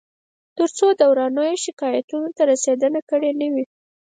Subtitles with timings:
[0.57, 3.65] تر څو داورانو یې شکایتونو ته رسېدنه کړې نه وي